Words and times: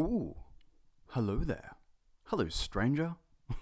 Ooh, 0.00 0.36
hello 1.08 1.38
there. 1.38 1.74
Hello, 2.26 2.48
stranger. 2.48 3.16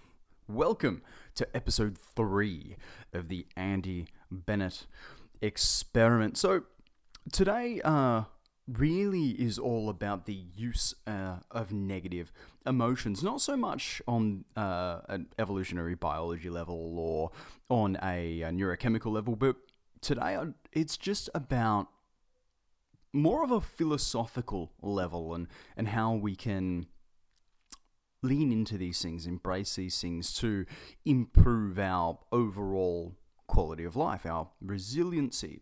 Welcome 0.46 1.00
to 1.34 1.48
episode 1.56 1.96
three 1.96 2.76
of 3.14 3.28
the 3.28 3.46
Andy 3.56 4.08
Bennett 4.30 4.86
experiment. 5.40 6.36
So, 6.36 6.64
today, 7.32 7.80
uh, 7.82 8.24
really 8.68 9.30
is 9.30 9.58
all 9.58 9.88
about 9.88 10.26
the 10.26 10.34
use 10.54 10.94
uh, 11.06 11.36
of 11.50 11.72
negative 11.72 12.32
emotions, 12.66 13.22
not 13.22 13.40
so 13.40 13.56
much 13.56 14.02
on 14.06 14.44
uh, 14.56 15.00
an 15.08 15.28
evolutionary 15.38 15.94
biology 15.94 16.50
level 16.50 16.98
or 16.98 17.30
on 17.70 17.96
a, 18.02 18.42
a 18.42 18.50
neurochemical 18.50 19.10
level, 19.10 19.36
but 19.36 19.56
today 20.02 20.34
uh, 20.34 20.46
it's 20.72 20.98
just 20.98 21.30
about 21.34 21.88
more 23.16 23.42
of 23.42 23.50
a 23.50 23.60
philosophical 23.60 24.72
level 24.82 25.34
and, 25.34 25.48
and 25.76 25.88
how 25.88 26.12
we 26.12 26.36
can 26.36 26.86
lean 28.22 28.52
into 28.52 28.76
these 28.76 29.00
things, 29.00 29.26
embrace 29.26 29.76
these 29.76 30.00
things 30.00 30.32
to 30.34 30.66
improve 31.04 31.78
our 31.78 32.18
overall 32.32 33.16
quality 33.46 33.84
of 33.84 33.96
life, 33.96 34.26
our 34.26 34.48
resiliency. 34.60 35.60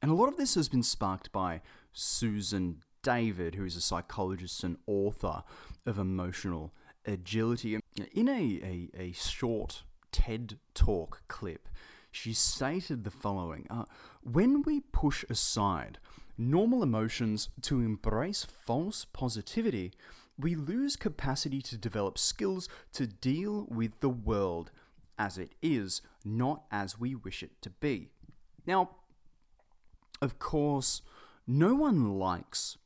And 0.00 0.10
a 0.10 0.14
lot 0.14 0.28
of 0.28 0.36
this 0.36 0.54
has 0.54 0.68
been 0.68 0.82
sparked 0.82 1.32
by 1.32 1.62
Susan 1.92 2.82
David, 3.02 3.54
who 3.54 3.64
is 3.64 3.76
a 3.76 3.80
psychologist 3.80 4.62
and 4.64 4.76
author 4.86 5.42
of 5.84 5.98
Emotional 5.98 6.72
Agility. 7.04 7.78
In 8.12 8.28
a, 8.28 8.32
a, 8.32 8.90
a 9.00 9.12
short 9.12 9.82
TED 10.12 10.58
Talk 10.74 11.22
clip, 11.28 11.68
she 12.10 12.32
stated 12.32 13.04
the 13.04 13.10
following 13.10 13.66
uh, 13.70 13.84
When 14.22 14.62
we 14.62 14.80
push 14.80 15.24
aside 15.28 15.98
normal 16.38 16.82
emotions 16.82 17.48
to 17.62 17.80
embrace 17.80 18.44
false 18.44 19.04
positivity, 19.04 19.92
we 20.38 20.54
lose 20.54 20.96
capacity 20.96 21.62
to 21.62 21.78
develop 21.78 22.18
skills 22.18 22.68
to 22.92 23.06
deal 23.06 23.66
with 23.70 24.00
the 24.00 24.08
world 24.08 24.70
as 25.18 25.38
it 25.38 25.54
is, 25.62 26.02
not 26.24 26.64
as 26.70 27.00
we 27.00 27.14
wish 27.14 27.42
it 27.42 27.60
to 27.62 27.70
be. 27.70 28.10
Now, 28.66 28.90
of 30.20 30.38
course, 30.38 31.02
no 31.46 31.74
one 31.74 32.18
likes 32.18 32.76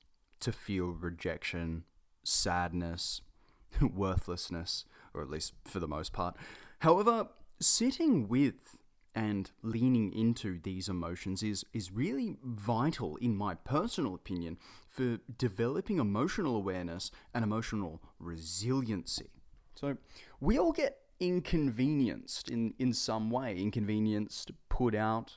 to 0.40 0.52
feel 0.52 0.86
rejection, 0.88 1.84
sadness, 2.22 3.22
worthlessness, 3.80 4.84
or 5.12 5.22
at 5.22 5.30
least 5.30 5.54
for 5.64 5.80
the 5.80 5.88
most 5.88 6.12
part. 6.12 6.36
However, 6.80 7.28
sitting 7.60 8.28
with 8.28 8.76
and 9.14 9.50
leaning 9.62 10.12
into 10.12 10.58
these 10.62 10.88
emotions 10.88 11.42
is, 11.42 11.64
is 11.72 11.90
really 11.90 12.36
vital, 12.44 13.16
in 13.16 13.36
my 13.36 13.54
personal 13.54 14.14
opinion, 14.14 14.58
for 14.88 15.18
developing 15.36 15.98
emotional 15.98 16.56
awareness 16.56 17.10
and 17.34 17.44
emotional 17.44 18.00
resiliency. 18.18 19.30
So, 19.74 19.96
we 20.40 20.58
all 20.58 20.72
get 20.72 20.98
inconvenienced 21.18 22.50
in, 22.50 22.74
in 22.78 22.92
some 22.92 23.30
way, 23.30 23.58
inconvenienced, 23.58 24.52
put 24.68 24.94
out, 24.94 25.36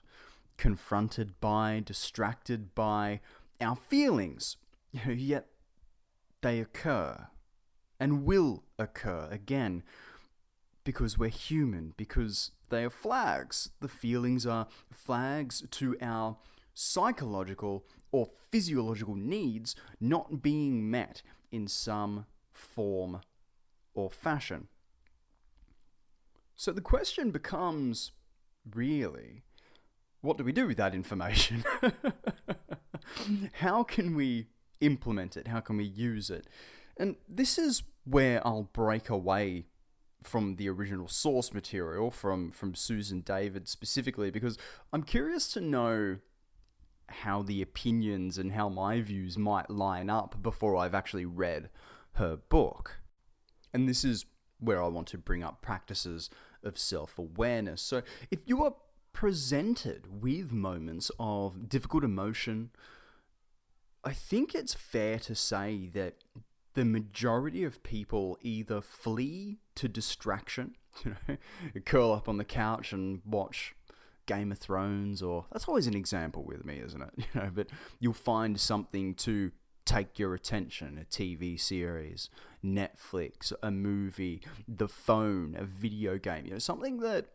confronted 0.58 1.40
by, 1.40 1.82
distracted 1.84 2.74
by 2.76 3.20
our 3.60 3.76
feelings, 3.76 4.58
yet 5.08 5.48
they 6.42 6.60
occur 6.60 7.28
and 8.00 8.26
will 8.26 8.64
occur 8.78 9.28
again 9.32 9.84
because 10.84 11.18
we're 11.18 11.30
human, 11.30 11.94
because 11.96 12.52
they 12.74 12.84
are 12.84 12.90
flags. 12.90 13.70
The 13.80 13.88
feelings 13.88 14.46
are 14.46 14.68
flags 14.92 15.64
to 15.72 15.96
our 16.02 16.38
psychological 16.74 17.86
or 18.12 18.30
physiological 18.52 19.16
needs 19.16 19.76
not 20.00 20.42
being 20.42 20.90
met 20.90 21.22
in 21.52 21.68
some 21.68 22.26
form 22.52 23.22
or 23.94 24.10
fashion. 24.10 24.68
So 26.56 26.72
the 26.72 26.82
question 26.82 27.32
becomes 27.32 28.12
really 28.74 29.44
what 30.22 30.38
do 30.38 30.44
we 30.46 30.54
do 30.54 30.68
with 30.68 30.78
that 30.78 30.96
information? 30.96 31.66
How 33.56 33.84
can 33.84 34.16
we 34.16 34.48
implement 34.80 35.36
it? 35.36 35.48
How 35.50 35.60
can 35.60 35.76
we 35.76 35.84
use 35.84 36.30
it? 36.30 36.48
And 36.96 37.18
this 37.28 37.58
is 37.58 37.84
where 38.06 38.46
I'll 38.48 38.70
break 38.72 39.10
away 39.10 39.66
from 40.24 40.56
the 40.56 40.70
original 40.70 41.08
source 41.08 41.54
material 41.54 42.10
from 42.12 42.52
from 42.52 42.76
Susan 42.76 43.22
David 43.22 43.68
specifically 43.68 44.32
because 44.32 44.58
I'm 44.92 45.04
curious 45.04 45.52
to 45.54 45.62
know 45.62 46.18
how 47.08 47.44
the 47.44 47.62
opinions 47.62 48.38
and 48.38 48.54
how 48.54 48.70
my 48.70 49.02
views 49.02 49.38
might 49.38 49.70
line 49.70 50.10
up 50.10 50.42
before 50.42 50.76
I've 50.76 50.96
actually 50.96 51.26
read 51.26 51.70
her 52.14 52.38
book. 52.38 53.00
And 53.74 53.88
this 53.88 54.04
is 54.04 54.26
where 54.60 54.82
I 54.82 54.88
want 54.88 55.08
to 55.08 55.18
bring 55.18 55.44
up 55.44 55.62
practices 55.62 56.30
of 56.64 56.78
self-awareness. 56.78 57.82
So 57.82 58.04
if 58.32 58.40
you 58.46 58.64
are 58.64 58.76
presented 59.12 60.22
with 60.24 60.52
moments 60.52 61.12
of 61.20 61.68
difficult 61.70 62.04
emotion, 62.04 62.72
I 64.04 64.14
think 64.14 64.56
it's 64.56 64.74
fair 64.74 65.20
to 65.20 65.36
say 65.36 65.90
that 65.94 66.16
the 66.74 66.86
majority 66.86 67.64
of 67.64 67.84
people 67.84 68.38
either 68.42 68.82
flee 68.82 69.60
to 69.76 69.88
distraction, 69.88 70.76
you 71.06 71.16
know, 71.28 71.38
curl 71.86 72.12
up 72.12 72.28
on 72.28 72.38
the 72.38 72.46
couch 72.46 72.94
and 72.94 73.22
watch 73.26 73.76
Game 74.26 74.52
of 74.52 74.58
Thrones, 74.58 75.22
or 75.22 75.46
that's 75.52 75.68
always 75.68 75.88
an 75.88 75.96
example 75.96 76.44
with 76.44 76.66
me, 76.66 76.80
isn't 76.80 77.02
it? 77.02 77.14
You 77.18 77.42
know, 77.42 77.50
but 77.54 77.68
you'll 78.00 78.14
find 78.14 78.60
something 78.60 79.16
to 79.16 79.52
take 79.86 80.18
your 80.18 80.34
attention 80.34 80.98
a 80.98 81.06
TV 81.06 81.60
series, 81.60 82.30
Netflix, 82.64 83.52
a 83.62 83.70
movie, 83.70 84.42
the 84.68 84.88
phone, 84.88 85.56
a 85.58 85.66
video 85.66 86.18
game, 86.18 86.46
you 86.46 86.52
know, 86.54 86.60
something 86.60 86.98
that 87.00 87.28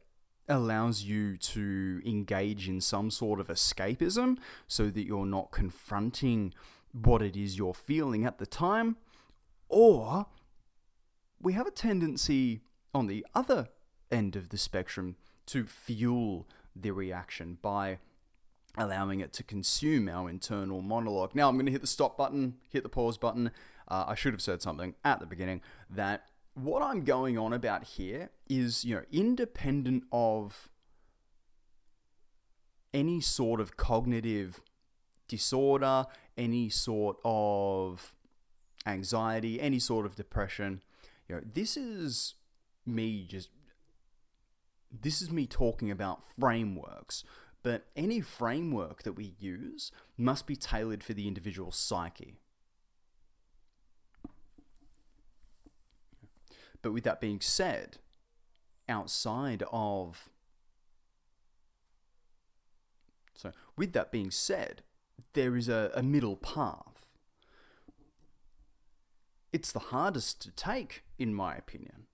allows 0.49 1.03
you 1.03 1.37
to 1.37 2.01
engage 2.07 2.69
in 2.69 2.81
some 2.81 3.11
sort 3.11 3.39
of 3.39 3.49
escapism 3.49 4.39
so 4.67 4.89
that 4.89 5.05
you're 5.05 5.27
not 5.27 5.51
confronting 5.51 6.55
what 6.93 7.21
it 7.21 7.37
is 7.37 7.59
you're 7.59 7.75
feeling 7.75 8.25
at 8.25 8.39
the 8.39 8.47
time 8.47 8.97
or 9.69 10.27
we 11.41 11.53
have 11.53 11.67
a 11.67 11.71
tendency 11.71 12.61
on 12.95 13.07
the 13.07 13.25
other 13.35 13.69
end 14.11 14.37
of 14.37 14.49
the 14.49 14.59
spectrum 14.59 15.17
to 15.47 15.65
fuel 15.65 16.49
the 16.75 16.91
reaction 16.91 17.59
by 17.61 17.99
allowing 18.77 19.21
it 19.21 19.33
to 19.33 19.43
consume 19.43 20.09
our 20.09 20.29
internal 20.31 20.81
monologue. 20.81 21.35
Now, 21.35 21.49
I'm 21.49 21.57
going 21.57 21.67
to 21.67 21.73
hit 21.73 21.81
the 21.81 21.87
stop 21.87 22.17
button, 22.17 22.57
hit 22.71 22.83
the 22.83 22.89
pause 22.89 23.19
button. 23.19 23.51
Uh, 23.89 24.05
I 24.09 24.15
should 24.15 24.33
have 24.33 24.43
said 24.43 24.63
something 24.63 24.95
at 25.05 25.21
the 25.21 25.27
beginning 25.27 25.63
that 25.91 26.27
what 26.55 26.83
I'm 26.83 27.05
going 27.05 27.39
on 27.39 27.53
about 27.53 27.85
here 27.85 28.31
is, 28.49 28.85
you 28.85 28.97
know, 28.97 29.03
independent 29.13 30.05
of 30.13 30.69
any 32.93 33.21
sort 33.21 33.61
of 33.61 33.77
cognitive 33.77 34.61
disorder, 35.29 36.07
any 36.37 36.69
sort 36.69 37.19
of 37.25 38.15
anxiety, 38.89 39.61
any 39.61 39.79
sort 39.79 40.07
of 40.07 40.17
depression. 40.17 40.83
You 41.29 41.37
know, 41.37 41.43
this 41.45 41.77
is 41.77 42.35
me 42.87 43.27
just 43.29 43.51
this 44.91 45.21
is 45.21 45.31
me 45.31 45.47
talking 45.47 45.91
about 45.91 46.23
frameworks, 46.41 47.23
but 47.63 47.87
any 47.95 48.21
framework 48.21 49.03
that 49.03 49.13
we 49.13 49.35
use 49.39 49.93
must 50.17 50.47
be 50.47 50.57
tailored 50.57 51.05
for 51.05 51.13
the 51.13 51.29
individual 51.29 51.71
psyche. 51.71 52.39
But 56.81 56.93
with 56.93 57.05
that 57.05 57.21
being 57.21 57.41
said, 57.41 57.99
outside 58.89 59.63
of 59.71 60.31
so 63.35 63.53
with 63.77 63.93
that 63.93 64.11
being 64.11 64.31
said, 64.31 64.83
there 65.35 65.57
is 65.57 65.69
a, 65.69 65.93
a 65.95 66.03
middle 66.03 66.37
path 66.37 66.98
it's 69.53 69.73
the 69.73 69.79
hardest 69.79 70.43
to 70.43 70.51
take, 70.51 71.05
in 71.19 71.35
my 71.35 71.55
opinion. 71.55 72.07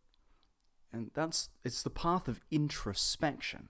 And 0.92 1.10
that's 1.14 1.48
it's 1.64 1.82
the 1.82 1.90
path 1.90 2.28
of 2.28 2.40
introspection. 2.50 3.68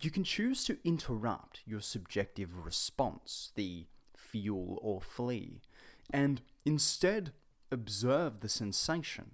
You 0.00 0.10
can 0.10 0.24
choose 0.24 0.64
to 0.64 0.78
interrupt 0.82 1.60
your 1.66 1.80
subjective 1.80 2.64
response, 2.64 3.52
the 3.54 3.86
fuel 4.16 4.78
or 4.82 5.00
flee, 5.00 5.60
and 6.10 6.42
instead 6.64 7.32
observe 7.70 8.40
the 8.40 8.48
sensation. 8.48 9.32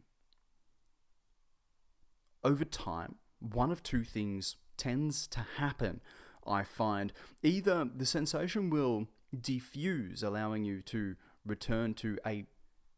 Over 2.44 2.64
time, 2.64 3.16
one 3.40 3.70
of 3.70 3.82
two 3.82 4.04
things 4.04 4.56
tends 4.76 5.26
to 5.28 5.46
happen. 5.56 6.00
I 6.46 6.62
find 6.62 7.12
either 7.42 7.84
the 7.84 8.06
sensation 8.06 8.70
will 8.70 9.08
diffuse, 9.38 10.22
allowing 10.22 10.64
you 10.64 10.82
to 10.82 11.16
return 11.44 11.94
to 11.94 12.18
a 12.26 12.44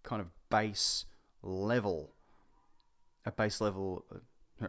kind 0.08 0.22
of 0.22 0.28
base 0.48 1.04
level, 1.42 2.14
a 3.26 3.30
base 3.30 3.60
level, 3.60 4.06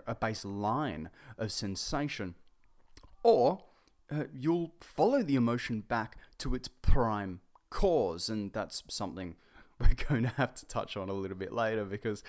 a 0.05 0.13
baseline 0.13 1.07
of 1.37 1.51
sensation, 1.51 2.35
or 3.23 3.63
uh, 4.11 4.25
you'll 4.33 4.73
follow 4.81 5.23
the 5.23 5.35
emotion 5.35 5.79
back 5.81 6.17
to 6.39 6.53
its 6.53 6.67
prime 6.67 7.39
cause, 7.69 8.27
and 8.27 8.51
that's 8.51 8.83
something 8.89 9.35
we're 9.79 9.93
going 10.09 10.23
to 10.23 10.29
have 10.29 10.53
to 10.55 10.65
touch 10.65 10.97
on 10.97 11.07
a 11.07 11.13
little 11.13 11.37
bit 11.37 11.53
later 11.53 11.85
because 11.85 12.21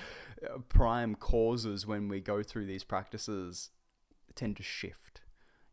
uh, 0.45 0.59
prime 0.69 1.17
causes 1.17 1.87
when 1.87 2.09
we 2.09 2.21
go 2.21 2.45
through 2.45 2.67
these 2.67 2.85
practices 2.85 3.71
tend 4.37 4.57
to 4.57 4.63
shift 4.63 5.20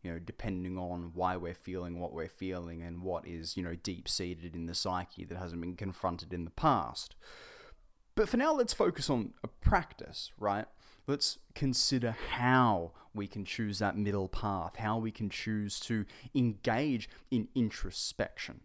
you 0.03 0.11
know 0.11 0.19
depending 0.19 0.77
on 0.77 1.11
why 1.13 1.35
we're 1.35 1.53
feeling 1.53 1.99
what 1.99 2.13
we're 2.13 2.27
feeling 2.27 2.81
and 2.81 3.01
what 3.01 3.27
is 3.27 3.57
you 3.57 3.63
know 3.63 3.75
deep 3.75 4.07
seated 4.07 4.55
in 4.55 4.65
the 4.65 4.73
psyche 4.73 5.25
that 5.25 5.37
hasn't 5.37 5.61
been 5.61 5.75
confronted 5.75 6.33
in 6.33 6.45
the 6.45 6.51
past. 6.51 7.15
But 8.15 8.29
for 8.29 8.37
now 8.37 8.53
let's 8.53 8.73
focus 8.73 9.09
on 9.09 9.33
a 9.43 9.47
practice 9.47 10.31
right? 10.37 10.65
Let's 11.07 11.39
consider 11.55 12.15
how 12.31 12.91
we 13.13 13.27
can 13.27 13.45
choose 13.45 13.79
that 13.79 13.97
middle 13.97 14.27
path 14.27 14.77
how 14.77 14.97
we 14.97 15.11
can 15.11 15.29
choose 15.29 15.79
to 15.81 16.05
engage 16.35 17.09
in 17.31 17.47
introspection. 17.55 18.61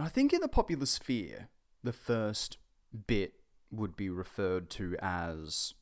And 0.00 0.06
I 0.06 0.08
think 0.08 0.32
in 0.32 0.40
the 0.40 0.48
popular 0.48 0.86
sphere, 0.86 1.48
the 1.82 1.92
first 1.92 2.56
bit 3.06 3.34
would 3.70 3.96
be 3.96 4.08
referred 4.08 4.70
to 4.70 4.96
as, 5.00 5.74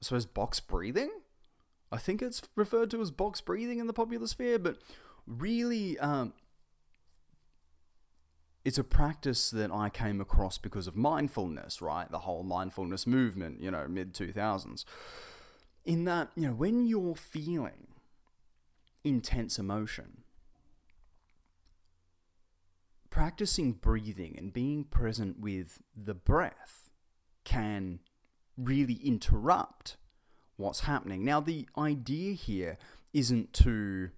I 0.00 0.04
suppose, 0.04 0.26
box 0.26 0.58
breathing. 0.58 1.10
I 1.92 1.98
think 1.98 2.22
it's 2.22 2.42
referred 2.56 2.90
to 2.92 3.02
as 3.02 3.10
box 3.10 3.42
breathing 3.42 3.78
in 3.78 3.86
the 3.86 3.92
popular 3.92 4.26
sphere, 4.26 4.58
but 4.58 4.78
really, 5.26 5.98
um, 5.98 6.32
it's 8.64 8.78
a 8.78 8.84
practice 8.84 9.50
that 9.50 9.70
I 9.70 9.90
came 9.90 10.20
across 10.20 10.56
because 10.56 10.86
of 10.86 10.96
mindfulness, 10.96 11.82
right? 11.82 12.10
The 12.10 12.20
whole 12.20 12.42
mindfulness 12.42 13.06
movement, 13.06 13.60
you 13.60 13.70
know, 13.70 13.86
mid 13.88 14.14
2000s. 14.14 14.84
In 15.84 16.04
that, 16.04 16.30
you 16.34 16.46
know, 16.46 16.54
when 16.54 16.86
you're 16.86 17.16
feeling 17.16 17.88
intense 19.04 19.58
emotion, 19.58 20.22
practicing 23.10 23.72
breathing 23.72 24.34
and 24.38 24.52
being 24.52 24.84
present 24.84 25.40
with 25.40 25.82
the 25.94 26.14
breath 26.14 26.90
can 27.44 27.98
really 28.56 28.94
interrupt 28.94 29.96
what's 30.56 30.80
happening. 30.80 31.24
Now, 31.24 31.40
the 31.40 31.66
idea 31.76 32.34
here 32.34 32.78
isn't 33.12 33.52
to 33.54 34.10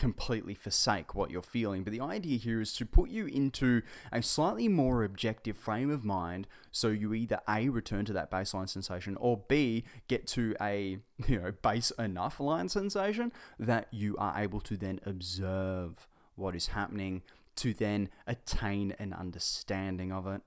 completely 0.00 0.54
forsake 0.54 1.14
what 1.14 1.30
you're 1.30 1.42
feeling, 1.42 1.84
but 1.84 1.92
the 1.92 2.00
idea 2.00 2.38
here 2.38 2.58
is 2.62 2.72
to 2.72 2.86
put 2.86 3.10
you 3.10 3.26
into 3.26 3.82
a 4.10 4.22
slightly 4.22 4.66
more 4.66 5.04
objective 5.04 5.58
frame 5.58 5.90
of 5.90 6.04
mind 6.04 6.46
so 6.72 6.88
you 6.88 7.12
either 7.12 7.40
A, 7.46 7.68
return 7.68 8.06
to 8.06 8.12
that 8.14 8.30
baseline 8.30 8.68
sensation, 8.68 9.14
or 9.20 9.42
B, 9.46 9.84
get 10.08 10.26
to 10.28 10.56
a 10.58 10.98
you 11.26 11.38
know 11.38 11.52
base 11.62 11.90
enough 11.92 12.40
line 12.40 12.70
sensation 12.70 13.30
that 13.58 13.88
you 13.90 14.16
are 14.16 14.40
able 14.40 14.60
to 14.62 14.76
then 14.78 15.00
observe 15.04 16.08
what 16.34 16.56
is 16.56 16.68
happening 16.68 17.20
to 17.56 17.74
then 17.74 18.08
attain 18.26 18.96
an 18.98 19.12
understanding 19.12 20.12
of 20.12 20.26
it. 20.26 20.40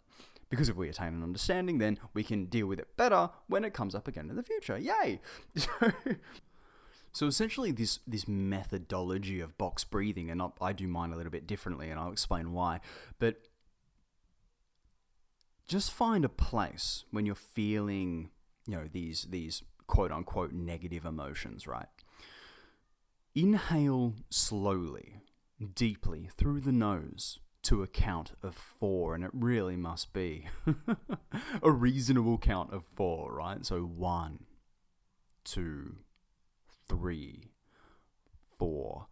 Because 0.54 0.70
if 0.70 0.76
we 0.76 0.88
attain 0.88 1.16
an 1.16 1.24
understanding, 1.24 1.80
then 1.80 1.98
we 2.14 2.24
can 2.24 2.46
deal 2.46 2.68
with 2.68 2.78
it 2.78 2.96
better 2.96 3.32
when 3.48 3.66
it 3.66 3.74
comes 3.74 3.96
up 3.96 4.08
again 4.08 4.30
in 4.30 4.36
the 4.36 4.44
future. 4.44 4.78
Yay! 4.78 5.20
So, 7.16 7.28
essentially, 7.28 7.72
this 7.72 8.00
this 8.08 8.28
methodology 8.28 9.40
of 9.40 9.56
box 9.56 9.84
breathing, 9.84 10.32
and 10.32 10.42
I 10.60 10.74
do 10.74 10.88
mine 10.88 11.14
a 11.14 11.16
little 11.16 11.32
bit 11.32 11.46
differently, 11.46 11.92
and 11.92 12.00
I'll 12.00 12.12
explain 12.12 12.54
why. 12.54 12.80
But 13.20 13.36
just 15.68 15.92
find 15.92 16.26
a 16.26 16.30
place 16.30 17.06
when 17.12 17.28
you're 17.28 17.36
feeling, 17.36 18.32
you 18.66 18.76
know, 18.76 18.90
these 18.92 19.28
these 19.30 19.62
quote 19.86 20.12
unquote 20.12 20.54
negative 20.54 21.06
emotions, 21.06 21.68
right? 21.68 21.86
Inhale 23.36 24.16
slowly 24.32 25.22
deeply 25.76 26.32
through 26.36 26.62
the 26.62 26.72
nose 26.72 27.38
to 27.64 27.82
a 27.82 27.88
count 27.88 28.34
of 28.42 28.56
four, 28.56 29.16
and 29.16 29.24
it 29.24 29.32
really 29.34 29.76
must 29.76 30.14
be 30.14 30.48
a 31.64 31.72
reasonable 31.72 32.38
count 32.38 32.74
of 32.74 32.84
four, 32.96 33.34
right? 33.34 33.66
So 33.66 33.82
one, 33.82 34.46
two, 35.44 35.98
three, 36.88 37.52
four. 38.58 39.08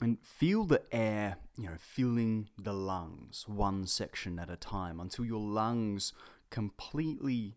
And 0.00 0.18
feel 0.20 0.64
the 0.64 0.82
air, 0.90 1.36
you 1.56 1.66
know, 1.66 1.76
filling 1.78 2.48
the 2.58 2.72
lungs 2.72 3.44
one 3.46 3.86
section 3.86 4.38
at 4.38 4.50
a 4.50 4.56
time 4.56 4.98
until 4.98 5.24
your 5.24 5.40
lungs 5.40 6.12
completely 6.50 7.54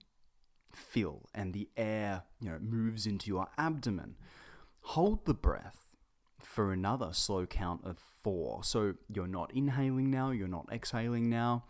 fill 0.71 1.27
and 1.33 1.53
the 1.53 1.69
air, 1.75 2.23
you 2.39 2.49
know, 2.49 2.59
moves 2.59 3.07
into 3.07 3.27
your 3.27 3.47
abdomen 3.57 4.15
hold 4.85 5.25
the 5.25 5.33
breath 5.33 5.84
for 6.55 6.71
another 6.71 7.09
slow 7.11 7.45
count 7.45 7.81
of 7.83 7.97
four. 8.23 8.63
So 8.63 8.93
you're 9.13 9.27
not 9.27 9.51
inhaling 9.53 10.09
now, 10.09 10.31
you're 10.31 10.47
not 10.47 10.69
exhaling 10.71 11.29
now, 11.29 11.65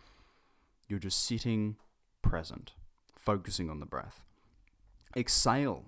you're 0.86 1.00
just 1.00 1.24
sitting 1.24 1.74
present, 2.22 2.72
focusing 3.16 3.68
on 3.68 3.80
the 3.80 3.86
breath. 3.86 4.24
Exhale 5.16 5.86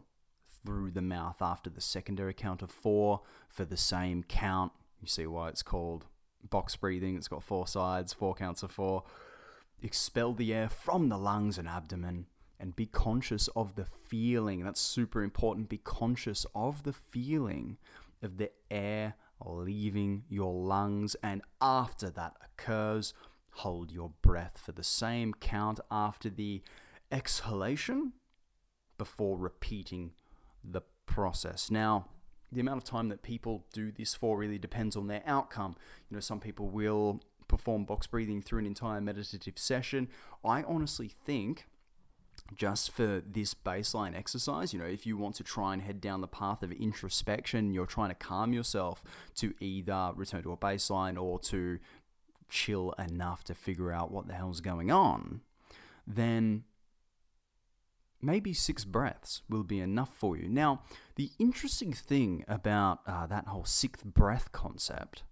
through 0.66 0.90
the 0.90 1.00
mouth 1.00 1.36
after 1.40 1.70
the 1.70 1.80
secondary 1.80 2.34
count 2.34 2.60
of 2.60 2.72
four 2.72 3.20
for 3.48 3.64
the 3.64 3.76
same 3.76 4.24
count. 4.24 4.72
You 5.00 5.06
see 5.06 5.28
why 5.28 5.50
it's 5.50 5.62
called 5.62 6.06
box 6.50 6.74
breathing, 6.74 7.14
it's 7.14 7.28
got 7.28 7.44
four 7.44 7.68
sides, 7.68 8.12
four 8.12 8.34
counts 8.34 8.64
of 8.64 8.72
four. 8.72 9.04
Expel 9.80 10.32
the 10.32 10.52
air 10.52 10.68
from 10.68 11.08
the 11.08 11.18
lungs 11.18 11.56
and 11.56 11.68
abdomen 11.68 12.26
and 12.58 12.74
be 12.74 12.86
conscious 12.86 13.48
of 13.54 13.76
the 13.76 13.84
feeling. 13.84 14.64
That's 14.64 14.80
super 14.80 15.22
important. 15.22 15.68
Be 15.68 15.78
conscious 15.78 16.44
of 16.52 16.82
the 16.82 16.92
feeling 16.92 17.76
of 18.22 18.38
the 18.38 18.50
air 18.70 19.14
leaving 19.44 20.24
your 20.28 20.52
lungs. 20.52 21.16
And 21.22 21.42
after 21.60 22.10
that 22.10 22.34
occurs, 22.44 23.14
hold 23.50 23.90
your 23.90 24.12
breath 24.22 24.60
for 24.62 24.72
the 24.72 24.84
same 24.84 25.34
count 25.34 25.80
after 25.90 26.30
the 26.30 26.62
exhalation 27.10 28.12
before 28.96 29.38
repeating 29.38 30.12
the 30.62 30.82
process. 31.06 31.70
Now, 31.70 32.06
the 32.50 32.60
amount 32.60 32.78
of 32.78 32.84
time 32.84 33.08
that 33.10 33.22
people 33.22 33.66
do 33.72 33.92
this 33.92 34.14
for 34.14 34.38
really 34.38 34.58
depends 34.58 34.96
on 34.96 35.06
their 35.06 35.22
outcome. 35.26 35.76
You 36.08 36.16
know, 36.16 36.20
some 36.20 36.40
people 36.40 36.68
will 36.68 37.20
perform 37.46 37.84
box 37.84 38.06
breathing 38.06 38.42
through 38.42 38.60
an 38.60 38.66
entire 38.66 39.00
meditative 39.00 39.58
session. 39.58 40.08
I 40.44 40.62
honestly 40.62 41.08
think 41.08 41.66
just 42.54 42.90
for 42.92 43.22
this 43.26 43.54
baseline 43.54 44.16
exercise, 44.16 44.72
you 44.72 44.78
know, 44.78 44.86
if 44.86 45.06
you 45.06 45.16
want 45.16 45.34
to 45.36 45.44
try 45.44 45.72
and 45.72 45.82
head 45.82 46.00
down 46.00 46.20
the 46.20 46.28
path 46.28 46.62
of 46.62 46.72
introspection, 46.72 47.72
you're 47.72 47.86
trying 47.86 48.08
to 48.08 48.14
calm 48.14 48.52
yourself 48.52 49.02
to 49.36 49.54
either 49.60 50.12
return 50.14 50.42
to 50.42 50.52
a 50.52 50.56
baseline 50.56 51.20
or 51.20 51.38
to 51.40 51.78
chill 52.48 52.94
enough 52.98 53.44
to 53.44 53.54
figure 53.54 53.92
out 53.92 54.10
what 54.10 54.26
the 54.26 54.34
hell's 54.34 54.60
going 54.60 54.90
on, 54.90 55.42
then 56.06 56.64
maybe 58.20 58.52
six 58.52 58.84
breaths 58.84 59.42
will 59.48 59.62
be 59.62 59.80
enough 59.80 60.10
for 60.16 60.36
you. 60.36 60.48
Now, 60.48 60.82
the 61.16 61.30
interesting 61.38 61.92
thing 61.92 62.44
about 62.48 63.00
uh, 63.06 63.26
that 63.26 63.48
whole 63.48 63.64
sixth 63.64 64.04
breath 64.04 64.50
concept 64.52 65.22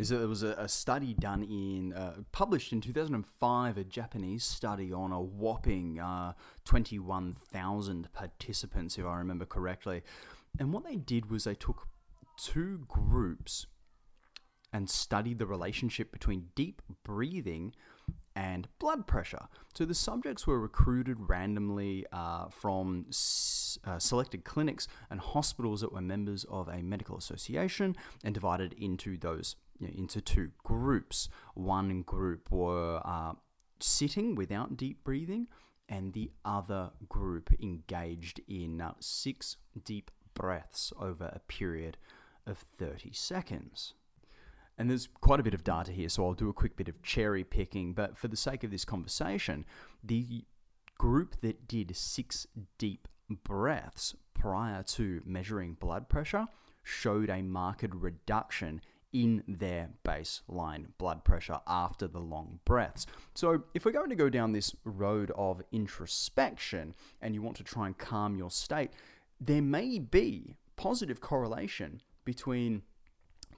is 0.00 0.08
that 0.08 0.16
there 0.16 0.28
was 0.28 0.42
a, 0.42 0.52
a 0.52 0.66
study 0.66 1.12
done 1.12 1.42
in, 1.42 1.92
uh, 1.92 2.14
published 2.32 2.72
in 2.72 2.80
2005, 2.80 3.76
a 3.76 3.84
Japanese 3.84 4.44
study 4.44 4.94
on 4.94 5.12
a 5.12 5.20
whopping 5.20 6.00
uh, 6.00 6.32
21,000 6.64 8.08
participants, 8.14 8.96
if 8.96 9.04
I 9.04 9.18
remember 9.18 9.44
correctly. 9.44 10.02
And 10.58 10.72
what 10.72 10.84
they 10.84 10.96
did 10.96 11.30
was 11.30 11.44
they 11.44 11.54
took 11.54 11.86
two 12.38 12.86
groups 12.88 13.66
and 14.72 14.88
studied 14.88 15.38
the 15.38 15.46
relationship 15.46 16.12
between 16.12 16.48
deep 16.54 16.80
breathing 17.04 17.74
and 18.34 18.68
blood 18.78 19.06
pressure. 19.06 19.48
So 19.74 19.84
the 19.84 19.94
subjects 19.94 20.46
were 20.46 20.58
recruited 20.58 21.28
randomly 21.28 22.06
uh, 22.10 22.46
from 22.48 23.04
s- 23.10 23.78
uh, 23.84 23.98
selected 23.98 24.44
clinics 24.44 24.88
and 25.10 25.20
hospitals 25.20 25.82
that 25.82 25.92
were 25.92 26.00
members 26.00 26.44
of 26.44 26.68
a 26.68 26.82
medical 26.82 27.18
association 27.18 27.96
and 28.24 28.32
divided 28.32 28.72
into 28.78 29.18
those 29.18 29.56
you 29.80 29.88
know, 29.88 29.94
into 29.96 30.20
two 30.20 30.50
groups. 30.62 31.28
One 31.54 32.02
group 32.02 32.50
were 32.50 33.00
uh, 33.04 33.32
sitting 33.80 34.34
without 34.34 34.76
deep 34.76 35.02
breathing, 35.02 35.48
and 35.88 36.12
the 36.12 36.30
other 36.44 36.90
group 37.08 37.50
engaged 37.60 38.40
in 38.46 38.80
uh, 38.80 38.92
six 39.00 39.56
deep 39.84 40.10
breaths 40.34 40.92
over 41.00 41.24
a 41.24 41.40
period 41.48 41.96
of 42.46 42.58
30 42.58 43.12
seconds. 43.12 43.94
And 44.78 44.88
there's 44.88 45.08
quite 45.20 45.40
a 45.40 45.42
bit 45.42 45.52
of 45.52 45.64
data 45.64 45.92
here, 45.92 46.08
so 46.08 46.24
I'll 46.24 46.32
do 46.32 46.48
a 46.48 46.54
quick 46.54 46.76
bit 46.76 46.88
of 46.88 47.02
cherry 47.02 47.44
picking. 47.44 47.92
But 47.92 48.16
for 48.16 48.28
the 48.28 48.36
sake 48.36 48.64
of 48.64 48.70
this 48.70 48.84
conversation, 48.84 49.66
the 50.02 50.44
group 50.96 51.40
that 51.42 51.68
did 51.68 51.94
six 51.96 52.46
deep 52.78 53.08
breaths 53.28 54.14
prior 54.34 54.82
to 54.82 55.22
measuring 55.26 55.74
blood 55.74 56.08
pressure 56.08 56.46
showed 56.82 57.28
a 57.28 57.42
marked 57.42 57.94
reduction 57.94 58.80
in 59.12 59.42
their 59.46 59.90
baseline 60.04 60.86
blood 60.98 61.24
pressure 61.24 61.60
after 61.66 62.06
the 62.06 62.20
long 62.20 62.60
breaths. 62.64 63.06
So, 63.34 63.64
if 63.74 63.84
we're 63.84 63.92
going 63.92 64.10
to 64.10 64.16
go 64.16 64.28
down 64.28 64.52
this 64.52 64.74
road 64.84 65.32
of 65.36 65.62
introspection 65.72 66.94
and 67.20 67.34
you 67.34 67.42
want 67.42 67.56
to 67.56 67.64
try 67.64 67.86
and 67.86 67.96
calm 67.98 68.36
your 68.36 68.50
state, 68.50 68.90
there 69.40 69.62
may 69.62 69.98
be 69.98 70.56
positive 70.76 71.20
correlation 71.20 72.00
between 72.24 72.82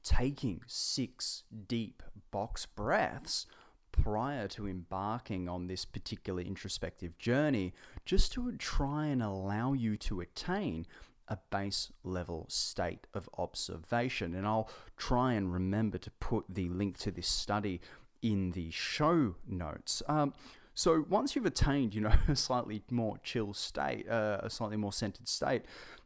taking 0.03 0.61
six 0.67 1.45
deep 1.69 2.03
box 2.31 2.67
breaths 2.67 3.47
prior 3.93 4.49
to 4.49 4.67
embarking 4.67 5.49
on 5.49 5.67
this 5.67 5.85
particular 5.85 6.41
introspective 6.41 7.17
journey, 7.19 7.75
just 8.05 8.33
to 8.33 8.51
try 8.53 9.07
and 9.07 9.23
allow 9.23 9.75
you 9.75 9.97
to 9.99 10.21
attain 10.21 10.87
a 11.33 11.39
base 11.51 11.91
level 12.05 12.45
state 12.51 13.07
of 13.15 13.29
observation. 13.39 14.35
And 14.35 14.47
I'll 14.47 14.69
try 14.99 15.33
and 15.33 15.51
remember 15.51 15.97
to 15.97 16.11
put 16.11 16.45
the 16.47 16.69
link 16.69 16.99
to 16.99 17.11
this 17.11 17.27
study 17.27 17.81
in 18.21 18.53
the 18.53 18.71
show 18.71 19.37
notes. 19.49 20.03
Um, 20.07 20.35
so 20.75 21.07
once 21.09 21.35
you've 21.35 21.47
attained, 21.47 21.95
you 21.95 22.03
know, 22.03 22.13
a 22.29 22.37
slightly 22.37 22.83
more 22.91 23.17
chill 23.25 23.55
state, 23.55 24.07
uh, 24.09 24.41
a 24.43 24.51
slightly 24.51 24.77
more 24.77 24.93
centered 24.93 25.27
state, 25.27 25.63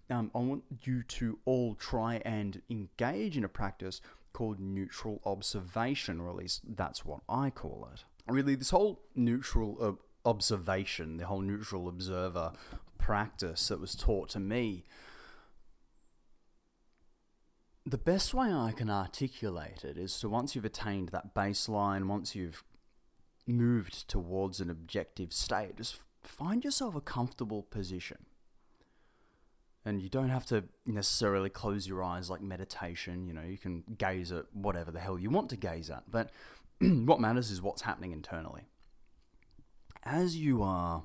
um, 0.09 0.31
I 0.33 0.39
want 0.39 0.63
you 0.85 1.03
to 1.03 1.41
all 1.45 1.75
try 1.75 2.23
and 2.25 2.63
engage 2.71 3.37
in 3.37 3.43
a 3.43 3.49
practice 3.49 4.01
called 4.33 4.61
neutral 4.61 5.21
observation, 5.25 6.21
or 6.21 6.31
at 6.31 6.37
least 6.37 6.61
that's 6.77 7.05
what 7.05 7.23
I 7.29 7.51
call 7.51 7.89
it. 7.93 8.05
Really, 8.33 8.55
this 8.55 8.71
whole 8.71 9.01
neutral 9.17 9.99
observation, 10.25 11.17
the 11.17 11.27
whole 11.27 11.41
neutral 11.41 11.89
observer 11.89 12.53
practice 12.99 13.69
that 13.69 13.81
was 13.81 13.95
taught 13.95 14.29
to 14.31 14.41
me, 14.41 14.85
the 17.87 17.99
best 17.99 18.35
way 18.35 18.53
I 18.53 18.73
can 18.73 18.91
articulate 18.91 19.85
it 19.85 19.97
is 19.97 20.19
to 20.19 20.29
once 20.29 20.57
you've 20.57 20.65
attained 20.65 21.11
that 21.11 21.35
baseline, 21.35 22.07
once 22.07 22.35
you've 22.35 22.65
moved 23.47 24.09
towards 24.09 24.61
an 24.61 24.69
objective 24.69 25.33
state, 25.33 25.77
just 25.77 25.99
find 26.25 26.65
yourself 26.65 26.97
a 26.97 27.01
comfortable 27.01 27.63
position. 27.63 28.27
And 29.85 30.03
you 30.03 30.09
don't 30.09 30.31
have 30.31 30.45
to 30.47 30.65
necessarily 30.85 31.49
close 31.49 31.87
your 31.87 32.03
eyes 32.03 32.29
like 32.29 32.41
meditation. 32.41 33.25
You 33.29 33.35
know, 33.35 33.43
you 33.43 33.57
can 33.57 33.85
gaze 33.97 34.33
at 34.33 34.47
whatever 34.53 34.91
the 34.91 34.99
hell 34.99 35.17
you 35.17 35.31
want 35.31 35.49
to 35.51 35.57
gaze 35.57 35.89
at. 35.89 36.11
But 36.11 36.31
what 36.81 37.21
matters 37.21 37.53
is 37.53 37.63
what's 37.63 37.83
happening 37.83 38.11
internally. 38.11 38.63
As 40.03 40.37
you 40.37 40.61
are 40.61 41.05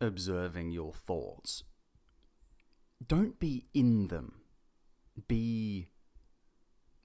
observing 0.00 0.70
your 0.70 0.94
thoughts, 0.94 1.64
don't 3.06 3.38
be 3.38 3.66
in 3.74 4.08
them. 4.08 4.40
Be 5.28 5.88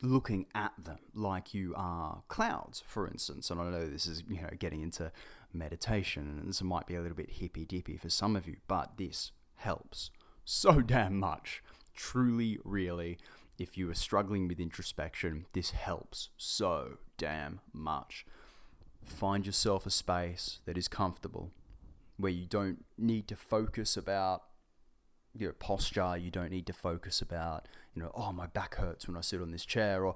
looking 0.01 0.45
at 0.55 0.71
them 0.81 0.99
like 1.13 1.53
you 1.53 1.73
are 1.75 2.23
clouds, 2.27 2.83
for 2.85 3.07
instance. 3.07 3.49
And 3.49 3.59
I 3.59 3.69
know 3.69 3.87
this 3.87 4.07
is, 4.07 4.23
you 4.29 4.41
know, 4.41 4.49
getting 4.57 4.81
into 4.81 5.11
meditation, 5.53 6.39
and 6.39 6.49
this 6.49 6.61
might 6.61 6.87
be 6.87 6.95
a 6.95 7.01
little 7.01 7.17
bit 7.17 7.31
hippy 7.31 7.65
dippy 7.65 7.97
for 7.97 8.09
some 8.09 8.35
of 8.35 8.47
you, 8.47 8.57
but 8.67 8.97
this 8.97 9.31
helps 9.55 10.11
so 10.45 10.81
damn 10.85 11.19
much. 11.19 11.61
Truly, 11.95 12.59
really, 12.63 13.17
if 13.57 13.77
you 13.77 13.89
are 13.89 13.95
struggling 13.95 14.47
with 14.47 14.59
introspection, 14.59 15.45
this 15.53 15.71
helps 15.71 16.29
so 16.37 16.97
damn 17.17 17.59
much. 17.73 18.25
Find 19.03 19.45
yourself 19.45 19.85
a 19.85 19.89
space 19.89 20.59
that 20.65 20.77
is 20.77 20.87
comfortable, 20.87 21.51
where 22.17 22.31
you 22.31 22.45
don't 22.45 22.85
need 22.97 23.27
to 23.27 23.35
focus 23.35 23.97
about 23.97 24.43
your 25.33 25.53
posture. 25.53 26.17
You 26.17 26.31
don't 26.31 26.51
need 26.51 26.67
to 26.67 26.73
focus 26.73 27.21
about, 27.21 27.67
you 27.93 28.01
know, 28.01 28.11
oh, 28.13 28.31
my 28.31 28.47
back 28.47 28.75
hurts 28.75 29.07
when 29.07 29.17
I 29.17 29.21
sit 29.21 29.41
on 29.41 29.51
this 29.51 29.65
chair. 29.65 30.05
Or 30.05 30.15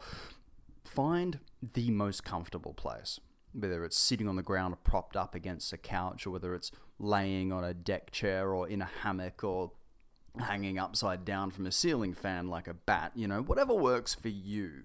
find 0.83 1.39
the 1.61 1.91
most 1.91 2.23
comfortable 2.23 2.73
place, 2.73 3.19
whether 3.53 3.85
it's 3.85 3.97
sitting 3.97 4.27
on 4.27 4.35
the 4.35 4.43
ground 4.43 4.73
or 4.73 4.77
propped 4.77 5.15
up 5.15 5.35
against 5.35 5.73
a 5.73 5.77
couch, 5.77 6.25
or 6.25 6.31
whether 6.31 6.55
it's 6.55 6.71
laying 6.99 7.51
on 7.51 7.63
a 7.63 7.73
deck 7.73 8.11
chair 8.11 8.53
or 8.53 8.67
in 8.67 8.81
a 8.81 8.89
hammock 9.01 9.43
or 9.43 9.71
hanging 10.39 10.79
upside 10.79 11.25
down 11.25 11.51
from 11.51 11.65
a 11.65 11.71
ceiling 11.71 12.13
fan 12.13 12.47
like 12.47 12.67
a 12.67 12.73
bat, 12.73 13.11
you 13.15 13.27
know, 13.27 13.41
whatever 13.41 13.73
works 13.73 14.15
for 14.15 14.29
you. 14.29 14.83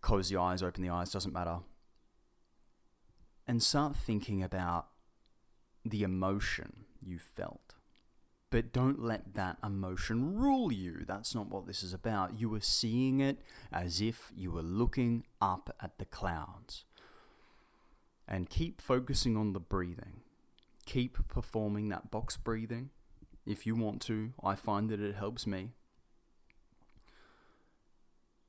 Close 0.00 0.28
the 0.28 0.36
eyes, 0.36 0.62
open 0.62 0.82
the 0.82 0.90
eyes, 0.90 1.12
doesn't 1.12 1.32
matter. 1.32 1.58
And 3.46 3.62
start 3.62 3.96
thinking 3.96 4.42
about 4.42 4.88
the 5.84 6.02
emotion 6.02 6.84
you 7.00 7.18
felt. 7.18 7.71
But 8.52 8.70
don't 8.70 9.02
let 9.02 9.32
that 9.32 9.56
emotion 9.64 10.36
rule 10.36 10.70
you. 10.70 11.04
That's 11.08 11.34
not 11.34 11.48
what 11.48 11.66
this 11.66 11.82
is 11.82 11.94
about. 11.94 12.38
You 12.38 12.52
are 12.54 12.60
seeing 12.60 13.20
it 13.20 13.38
as 13.72 14.02
if 14.02 14.30
you 14.36 14.50
were 14.50 14.62
looking 14.62 15.24
up 15.40 15.74
at 15.80 15.96
the 15.96 16.04
clouds. 16.04 16.84
And 18.28 18.50
keep 18.50 18.82
focusing 18.82 19.38
on 19.38 19.54
the 19.54 19.58
breathing. 19.58 20.20
Keep 20.84 21.28
performing 21.28 21.88
that 21.88 22.10
box 22.10 22.36
breathing 22.36 22.90
if 23.46 23.66
you 23.66 23.74
want 23.74 24.02
to. 24.02 24.34
I 24.44 24.54
find 24.54 24.90
that 24.90 25.00
it 25.00 25.14
helps 25.14 25.46
me. 25.46 25.70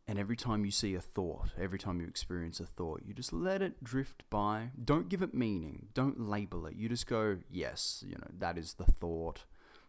And 0.06 0.20
every 0.20 0.36
time 0.36 0.66
you 0.66 0.72
see 0.72 0.96
a 0.96 1.00
thought, 1.00 1.52
every 1.58 1.80
time 1.80 2.02
you 2.02 2.08
experience 2.08 2.60
a 2.60 2.66
thought, 2.66 3.04
you 3.06 3.14
just 3.14 3.32
let 3.32 3.62
it 3.62 3.82
drift 3.82 4.24
by. 4.30 4.72
Don't 4.84 5.08
give 5.08 5.22
it 5.22 5.34
meaning. 5.34 5.88
Don't 5.94 6.20
label 6.20 6.66
it. 6.66 6.76
You 6.76 6.90
just 6.90 7.08
go, 7.08 7.38
yes, 7.50 8.04
you 8.06 8.16
know, 8.16 8.28
that 8.38 8.58
is 8.58 8.74
the 8.74 8.84
thought 8.84 9.46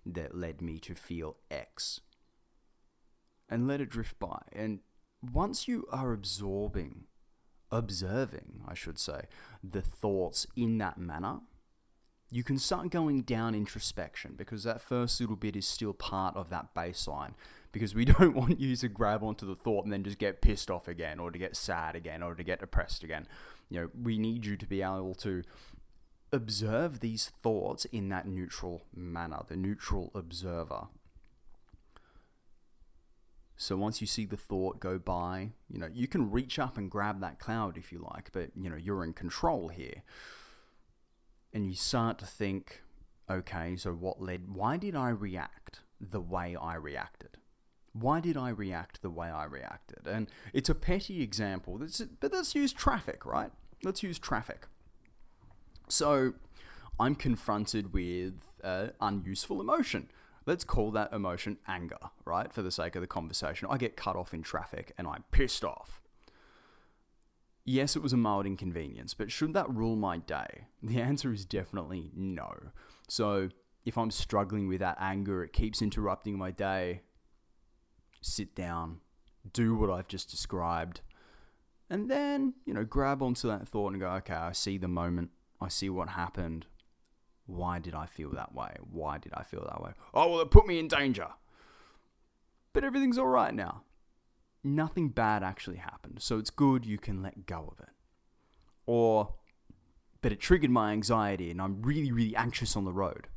that 0.07 0.37
led 0.37 0.61
me 0.61 0.79
to 0.79 0.95
feel 0.95 1.37
X. 1.51 2.01
And 3.49 3.67
let 3.67 3.81
it 3.81 3.91
drift 3.91 4.19
by. 4.19 4.43
And 4.53 4.81
once 5.33 5.69
you 5.69 5.87
are 5.93 6.13
absorbing, 6.13 7.05
observing, 7.71 8.63
I 8.67 8.75
should 8.75 8.99
say, 8.99 9.23
the 9.63 9.83
thoughts 9.83 10.47
in 10.57 10.79
that 10.79 10.99
manner, 10.99 11.41
you 12.31 12.43
can 12.43 12.59
start 12.59 12.91
going 12.91 13.23
down 13.23 13.55
introspection 13.55 14.35
because 14.37 14.65
that 14.65 14.81
first 14.81 15.21
little 15.21 15.37
bit 15.37 15.57
is 15.57 15.67
still 15.67 15.93
part 15.93 16.37
of 16.37 16.51
that 16.51 16.75
baseline. 16.75 17.35
Because 17.71 17.95
we 17.95 18.05
don't 18.05 18.35
want 18.35 18.61
you 18.61 18.75
to 18.77 18.89
grab 18.89 19.23
onto 19.23 19.47
the 19.47 19.57
thought 19.57 19.85
and 19.85 19.93
then 19.93 20.05
just 20.05 20.19
get 20.19 20.41
pissed 20.41 20.71
off 20.71 20.89
again, 20.89 21.19
or 21.19 21.31
to 21.31 21.39
get 21.39 21.57
sad 21.57 21.95
again, 21.97 22.23
or 22.23 22.35
to 22.35 22.43
get 22.43 22.61
depressed 22.61 23.05
again. 23.05 23.27
You 23.69 23.81
know, 23.81 23.89
we 24.01 24.19
need 24.19 24.47
you 24.47 24.57
to 24.57 24.67
be 24.67 24.83
able 24.83 25.15
to 25.17 25.43
observe 26.35 27.01
these 27.01 27.33
thoughts 27.43 27.87
in 27.87 28.09
that 28.11 28.27
neutral 28.27 28.83
manner, 28.95 29.41
the 29.49 29.57
neutral 29.57 30.11
observer. 30.15 30.89
So 33.57 33.77
once 33.77 34.01
you 34.01 34.07
see 34.07 34.27
the 34.27 34.37
thought 34.37 34.81
go 34.81 34.99
by, 34.99 35.53
you 35.71 35.79
know, 35.79 35.89
you 35.93 36.09
can 36.09 36.31
reach 36.31 36.59
up 36.59 36.77
and 36.77 36.91
grab 36.91 37.21
that 37.21 37.39
cloud 37.39 37.79
if 37.79 37.93
you 37.93 38.05
like, 38.13 38.31
but 38.33 38.51
you 38.57 38.69
know, 38.69 38.77
you're 38.77 39.05
in 39.05 39.13
control 39.13 39.69
here 39.69 40.03
and 41.53 41.69
you 41.69 41.77
start 41.77 42.19
to 42.19 42.27
think, 42.27 42.83
okay, 43.31 43.77
so 43.77 43.93
what 43.93 44.21
led, 44.21 44.53
why 44.53 44.77
did 44.77 44.97
I 44.97 45.11
react 45.11 45.81
the 46.01 46.21
way 46.21 46.57
I 46.61 46.75
reacted? 46.75 47.39
Why 47.93 48.19
did 48.19 48.37
I 48.37 48.49
react 48.49 49.03
the 49.03 49.11
way 49.11 49.29
I 49.29 49.45
reacted? 49.45 50.07
And 50.07 50.29
it's 50.53 50.69
a 50.69 50.75
petty 50.75 51.23
example, 51.23 51.81
but 52.21 52.33
let's 52.33 52.55
use 52.57 52.73
traffic, 52.73 53.25
right? 53.25 53.53
Let's 53.85 54.03
use 54.03 54.19
traffic. 54.19 54.67
So 55.89 56.35
I'm 56.99 57.15
confronted 57.15 57.93
with 57.93 58.35
uh, 58.63 58.89
unuseful 59.01 59.61
emotion. 59.61 60.11
Let's 60.47 60.65
call 60.65 60.91
that 60.93 61.13
emotion 61.13 61.59
anger, 61.67 61.99
right? 62.25 62.53
For 62.53 62.63
the 62.63 62.71
sake 62.71 62.97
of 62.97 63.01
the 63.01 63.07
conversation. 63.07 63.69
I 63.71 63.79
get 63.79 63.97
cut 63.97 64.17
off 64.17 64.35
in 64.35 64.43
traffic 64.43 64.93
and 64.99 65.07
I'm 65.07 65.25
pissed 65.31 65.65
off. 65.65 66.03
Yes, 67.65 67.97
it 67.97 68.03
was 68.03 68.13
a 68.13 68.19
mild 68.19 68.45
inconvenience, 68.45 69.15
but 69.15 69.33
should 69.33 69.55
that 69.55 69.73
rule 69.75 69.97
my 69.97 70.19
day? 70.19 70.67
The 70.83 71.01
answer 71.01 71.33
is 71.33 71.47
definitely 71.47 72.11
no. 72.15 72.53
So, 73.09 73.49
if 73.87 73.97
I'm 73.97 74.11
struggling 74.11 74.69
with 74.69 74.81
that 74.81 74.99
anger, 75.01 75.43
it 75.43 75.55
keeps 75.55 75.81
interrupting 75.81 76.37
my 76.37 76.51
day, 76.51 77.03
sit 78.21 78.55
down, 78.55 79.01
do 79.53 79.75
what 79.75 79.91
I've 79.91 80.09
just 80.09 80.31
described, 80.31 81.01
and 81.89 82.11
then, 82.11 82.55
you 82.67 82.75
know, 82.75 82.85
grab 82.85 83.23
onto 83.23 83.49
that 83.49 83.69
thought 83.69 83.93
and 83.93 84.01
go, 84.01 84.09
okay, 84.09 84.35
I 84.35 84.53
see 84.53 84.79
the 84.79 84.89
moment, 84.89 85.31
I 85.65 85.69
see 85.69 85.91
what 85.91 86.11
happened. 86.11 86.67
Why 87.47 87.79
did 87.79 87.95
I 87.95 88.07
feel 88.07 88.31
that 88.33 88.55
way? 88.55 88.77
Why 88.91 89.19
did 89.19 89.33
I 89.35 89.43
feel 89.43 89.65
that 89.69 89.83
way? 89.83 89.93
Oh, 90.15 90.31
well, 90.31 90.41
it 90.41 90.51
put 90.51 90.67
me 90.67 90.79
in 90.79 90.89
danger. 90.89 91.29
But 92.73 92.85
everything's 92.85 93.19
all 93.19 93.27
right 93.27 93.55
now 93.55 93.83
nothing 94.65 95.11
bad 95.11 95.43
actually 95.43 95.77
happened. 95.77 96.21
So 96.21 96.39
it's 96.39 96.51
good 96.51 96.87
you 96.87 96.99
can 96.99 97.23
let 97.23 97.47
go 97.47 97.69
of 97.71 97.81
it. 97.81 97.93
Or, 98.87 99.35
but 100.23 100.33
it 100.33 100.41
triggered 100.41 100.71
my 100.71 100.93
anxiety 100.93 101.51
and 101.51 101.61
I'm 101.61 101.83
really, 101.83 102.11
really 102.11 102.35
anxious 102.35 102.77
on 102.77 102.85
the 102.85 102.93
road. 102.93 103.29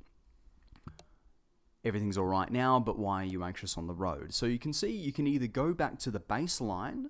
Everything's 1.84 2.18
all 2.18 2.26
right 2.26 2.52
now, 2.52 2.80
but 2.80 2.98
why 2.98 3.22
are 3.24 3.28
you 3.28 3.44
anxious 3.44 3.78
on 3.78 3.88
the 3.88 3.94
road? 3.94 4.34
So 4.34 4.46
you 4.46 4.60
can 4.60 4.74
see 4.74 4.90
you 4.90 5.14
can 5.14 5.28
either 5.28 5.48
go 5.48 5.74
back 5.74 6.00
to 6.00 6.12
the 6.12 6.20
baseline 6.20 7.06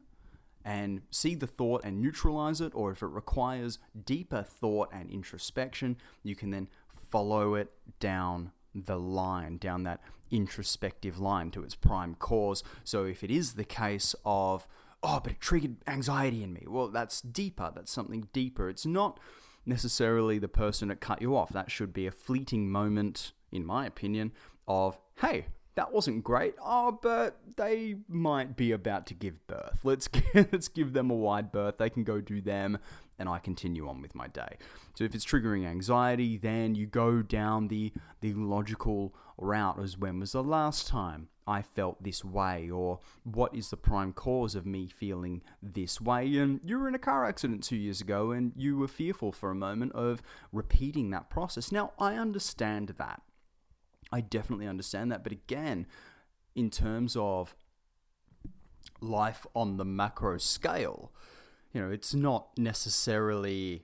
and 0.68 1.02
see 1.10 1.34
the 1.34 1.48
thought 1.48 1.82
and 1.86 2.02
neutralize 2.02 2.60
it, 2.60 2.74
or 2.76 2.92
if 2.92 3.02
it 3.02 3.08
requires 3.08 3.80
deeper 4.06 4.44
thought 4.44 4.90
and 4.92 5.10
introspection, 5.10 5.96
you 6.24 6.36
can 6.36 6.52
then 6.52 6.68
follow 7.10 7.56
it 7.56 7.72
down 8.02 8.52
the 8.76 9.00
line, 9.00 9.58
down 9.58 9.84
that 9.84 10.02
introspective 10.30 11.18
line 11.20 11.52
to 11.52 11.64
its 11.64 11.74
prime 11.74 12.16
cause. 12.16 12.66
So 12.84 13.06
if 13.06 13.24
it 13.24 13.32
is 13.32 13.54
the 13.54 13.64
case 13.64 14.14
of, 14.26 14.68
oh, 15.02 15.22
but 15.24 15.32
it 15.32 15.40
triggered 15.40 15.78
anxiety 15.88 16.44
in 16.44 16.52
me, 16.52 16.66
well, 16.68 16.90
that's 16.90 17.22
deeper. 17.22 17.72
That's 17.74 17.92
something 17.92 18.28
deeper. 18.34 18.68
It's 18.68 18.86
not 18.86 19.22
necessarily 19.66 20.38
the 20.38 20.50
person 20.50 20.90
that 20.90 21.00
cut 21.00 21.22
you 21.22 21.34
off. 21.34 21.54
That 21.54 21.72
should 21.72 21.94
be 21.94 22.08
a 22.08 22.12
fleeting 22.12 22.70
moment, 22.70 23.32
in 23.54 23.66
my 23.66 23.86
opinion, 23.86 24.34
of, 24.68 25.00
hey, 25.22 25.46
that 25.78 25.94
wasn't 25.94 26.24
great. 26.24 26.56
Oh, 26.60 27.00
but 27.04 27.38
they 27.56 27.98
might 28.10 28.58
be 28.58 28.72
about 28.72 29.06
to 29.08 29.14
give 29.14 29.46
birth. 29.46 29.80
Let's 29.84 30.08
give, 30.08 30.26
let's 30.34 30.68
give 30.68 30.94
them 30.94 31.12
a 31.12 31.16
wide 31.16 31.52
berth. 31.52 31.78
They 31.78 31.92
can 31.92 32.04
go 32.04 32.20
do 32.20 32.42
them, 32.42 32.80
and 33.20 33.30
I 33.30 33.38
continue 33.38 33.88
on 33.88 34.02
with 34.02 34.16
my 34.16 34.28
day. 34.28 34.58
So 34.96 35.04
if 35.04 35.14
it's 35.14 35.24
triggering 35.24 35.68
anxiety, 35.68 36.36
then 36.36 36.74
you 36.74 36.88
go 36.88 37.22
down 37.22 37.68
the 37.68 37.94
the 38.22 38.34
logical 38.34 39.14
route 39.38 39.80
as 39.80 40.00
when 40.00 40.20
was 40.20 40.32
the 40.32 40.44
last 40.44 40.88
time 40.88 41.30
I 41.46 41.62
felt 41.62 42.04
this 42.04 42.26
way, 42.26 42.72
or 42.72 43.00
what 43.24 43.56
is 43.56 43.70
the 43.70 43.78
prime 43.78 44.14
cause 44.14 44.56
of 44.56 44.66
me 44.66 44.88
feeling 44.88 45.44
this 45.62 46.02
way? 46.02 46.38
And 46.38 46.60
you 46.66 46.80
were 46.80 46.88
in 46.88 46.96
a 46.96 47.00
car 47.00 47.24
accident 47.24 47.64
two 47.64 47.76
years 47.76 48.02
ago, 48.02 48.32
and 48.32 48.52
you 48.56 48.78
were 48.78 48.88
fearful 48.88 49.32
for 49.32 49.52
a 49.52 49.56
moment 49.56 49.92
of 49.94 50.24
repeating 50.52 51.12
that 51.12 51.30
process. 51.30 51.72
Now 51.72 51.94
I 52.00 52.16
understand 52.16 52.96
that. 52.98 53.22
I 54.12 54.22
definitely 54.22 54.68
understand 54.68 55.12
that, 55.12 55.24
but 55.24 55.32
again, 55.32 55.86
in 56.56 56.70
terms 56.70 57.16
of 57.20 57.56
life 59.02 59.46
on 59.54 59.78
the 59.78 59.86
macro 59.86 60.38
scale, 60.38 61.12
you 61.74 61.82
know, 61.82 61.92
it's 61.92 62.14
not 62.14 62.50
necessarily 62.58 63.84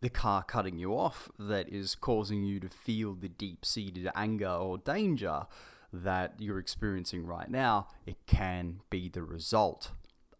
the 0.00 0.10
car 0.10 0.42
cutting 0.42 0.78
you 0.78 0.92
off 0.92 1.30
that 1.38 1.68
is 1.68 1.94
causing 1.94 2.44
you 2.44 2.60
to 2.60 2.68
feel 2.68 3.14
the 3.14 3.28
deep 3.28 3.64
seated 3.64 4.08
anger 4.14 4.48
or 4.48 4.78
danger 4.78 5.46
that 5.92 6.34
you're 6.38 6.58
experiencing 6.58 7.24
right 7.26 7.50
now. 7.50 7.88
It 8.04 8.26
can 8.26 8.80
be 8.90 9.08
the 9.08 9.22
result 9.22 9.92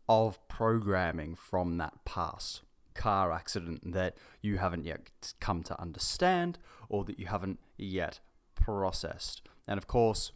of 0.08 0.46
programming 0.48 1.34
from 1.34 1.78
that 1.78 2.04
past 2.04 2.62
car 2.94 3.32
accident 3.32 3.92
that 3.92 4.16
you 4.40 4.58
haven't 4.58 4.84
yet 4.84 5.32
come 5.40 5.62
to 5.62 5.80
understand 5.80 6.58
or 6.88 7.04
that 7.04 7.18
you 7.18 7.26
haven't 7.26 7.58
yet 7.76 8.20
processed. 8.54 9.42
And 9.68 9.78
of 9.78 9.86
course, 9.86 10.32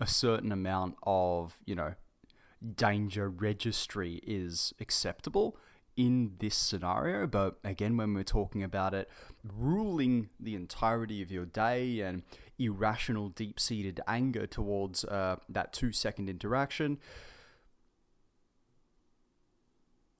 a 0.00 0.06
certain 0.06 0.52
amount 0.52 0.96
of, 1.02 1.60
you 1.64 1.74
know, 1.74 1.94
danger 2.76 3.28
registry 3.28 4.20
is 4.26 4.72
acceptable 4.80 5.56
in 5.96 6.32
this 6.38 6.56
scenario. 6.56 7.26
But 7.26 7.58
again, 7.62 7.96
when 7.96 8.14
we're 8.14 8.24
talking 8.24 8.62
about 8.62 8.94
it, 8.94 9.08
ruling 9.44 10.30
the 10.40 10.54
entirety 10.54 11.22
of 11.22 11.30
your 11.30 11.46
day 11.46 12.00
and 12.00 12.22
irrational, 12.58 13.28
deep 13.28 13.60
seated 13.60 14.00
anger 14.06 14.46
towards 14.46 15.04
uh, 15.04 15.36
that 15.48 15.72
two 15.72 15.92
second 15.92 16.28
interaction, 16.28 16.98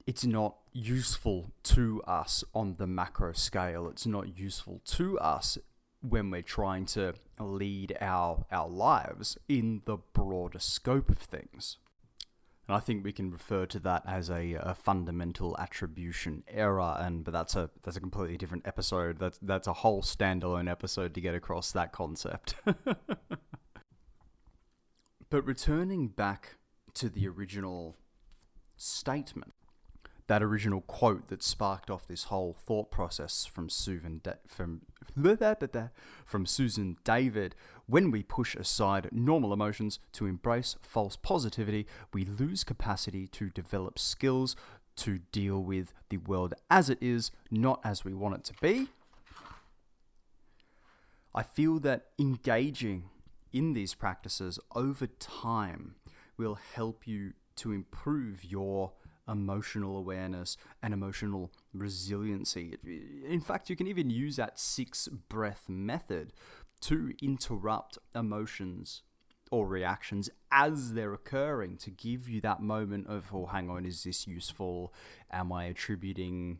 it's 0.06 0.24
not 0.24 0.56
useful 0.72 1.50
to 1.62 2.02
us 2.06 2.44
on 2.54 2.74
the 2.74 2.86
macro 2.86 3.32
scale. 3.32 3.88
It's 3.88 4.06
not 4.06 4.38
useful 4.38 4.80
to 4.86 5.18
us 5.18 5.58
when 6.08 6.30
we're 6.30 6.42
trying 6.42 6.84
to 6.84 7.14
lead 7.40 7.96
our, 8.00 8.44
our 8.50 8.68
lives 8.68 9.38
in 9.48 9.82
the 9.86 9.96
broader 10.12 10.58
scope 10.58 11.08
of 11.08 11.18
things. 11.18 11.78
And 12.68 12.76
I 12.76 12.80
think 12.80 13.04
we 13.04 13.12
can 13.12 13.30
refer 13.30 13.66
to 13.66 13.78
that 13.80 14.02
as 14.06 14.30
a, 14.30 14.54
a 14.54 14.74
fundamental 14.74 15.54
attribution 15.58 16.44
error, 16.48 16.96
and 16.98 17.22
but 17.22 17.32
that's 17.32 17.56
a 17.56 17.68
that's 17.82 17.98
a 17.98 18.00
completely 18.00 18.38
different 18.38 18.66
episode. 18.66 19.18
That's 19.18 19.38
that's 19.42 19.66
a 19.66 19.74
whole 19.74 20.00
standalone 20.00 20.70
episode 20.70 21.12
to 21.14 21.20
get 21.20 21.34
across 21.34 21.72
that 21.72 21.92
concept. 21.92 22.54
but 25.30 25.44
returning 25.44 26.08
back 26.08 26.56
to 26.94 27.10
the 27.10 27.28
original 27.28 27.96
statement, 28.78 29.52
that 30.26 30.42
original 30.42 30.80
quote 30.80 31.28
that 31.28 31.42
sparked 31.42 31.90
off 31.90 32.08
this 32.08 32.24
whole 32.24 32.54
thought 32.54 32.90
process 32.90 33.44
from 33.44 33.68
Susan 33.68 34.20
da- 34.22 34.32
from 34.48 34.82
from 36.26 36.46
Susan 36.46 36.96
David. 37.04 37.54
When 37.86 38.10
we 38.10 38.22
push 38.22 38.54
aside 38.54 39.08
normal 39.12 39.52
emotions 39.52 39.98
to 40.12 40.26
embrace 40.26 40.76
false 40.82 41.16
positivity, 41.16 41.86
we 42.12 42.24
lose 42.24 42.64
capacity 42.64 43.26
to 43.28 43.50
develop 43.50 43.98
skills 43.98 44.56
to 44.96 45.18
deal 45.32 45.62
with 45.62 45.92
the 46.08 46.18
world 46.18 46.54
as 46.70 46.88
it 46.88 46.98
is, 47.00 47.30
not 47.50 47.80
as 47.84 48.04
we 48.04 48.14
want 48.14 48.36
it 48.36 48.44
to 48.44 48.54
be. 48.60 48.88
I 51.34 51.42
feel 51.42 51.80
that 51.80 52.06
engaging 52.18 53.10
in 53.52 53.72
these 53.72 53.94
practices 53.94 54.58
over 54.74 55.06
time 55.06 55.96
will 56.36 56.58
help 56.74 57.06
you 57.06 57.32
to 57.56 57.72
improve 57.72 58.44
your 58.44 58.92
emotional 59.28 59.96
awareness 59.96 60.56
and 60.82 60.92
emotional 60.92 61.52
resiliency. 61.72 62.76
In 63.26 63.40
fact, 63.40 63.70
you 63.70 63.76
can 63.76 63.86
even 63.86 64.10
use 64.10 64.36
that 64.36 64.58
six 64.58 65.08
breath 65.08 65.64
method 65.68 66.32
to 66.82 67.12
interrupt 67.22 67.98
emotions 68.14 69.02
or 69.50 69.66
reactions 69.66 70.28
as 70.50 70.94
they're 70.94 71.14
occurring 71.14 71.76
to 71.76 71.90
give 71.90 72.28
you 72.28 72.40
that 72.40 72.60
moment 72.60 73.06
of, 73.06 73.26
oh, 73.32 73.46
hang 73.46 73.70
on, 73.70 73.86
is 73.86 74.04
this 74.04 74.26
useful? 74.26 74.92
Am 75.30 75.52
I 75.52 75.64
attributing 75.64 76.58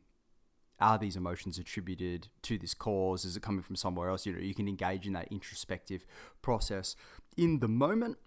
are 0.80 0.98
these 0.98 1.16
emotions 1.16 1.56
attributed 1.58 2.28
to 2.42 2.58
this 2.58 2.74
cause? 2.74 3.24
Is 3.24 3.36
it 3.36 3.42
coming 3.42 3.62
from 3.62 3.76
somewhere 3.76 4.10
else? 4.10 4.26
You 4.26 4.32
know, 4.32 4.40
you 4.40 4.54
can 4.54 4.68
engage 4.68 5.06
in 5.06 5.12
that 5.12 5.28
introspective 5.30 6.04
process 6.42 6.96
in 7.36 7.60
the 7.60 7.68
moment. 7.68 8.18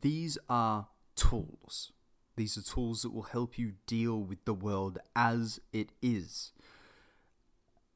These 0.00 0.38
are 0.48 0.88
tools. 1.14 1.92
These 2.38 2.56
are 2.56 2.62
tools 2.62 3.02
that 3.02 3.12
will 3.12 3.24
help 3.24 3.58
you 3.58 3.72
deal 3.88 4.22
with 4.22 4.44
the 4.44 4.54
world 4.54 5.00
as 5.16 5.58
it 5.72 5.90
is 6.00 6.52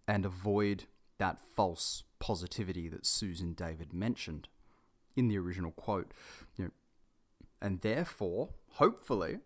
and 0.09 0.27
avoid 0.27 0.87
that 1.19 1.39
false 1.55 2.03
positivity 2.19 2.89
that 2.89 3.07
Susan 3.07 3.53
David 3.53 3.93
mentioned 3.93 4.49
in 5.15 5.29
the 5.29 5.39
original 5.39 5.71
quote. 5.71 6.11
You 6.57 6.65
know, 6.65 6.71
and 7.61 7.83
therefore, 7.83 8.49
hopefully, 8.71 9.39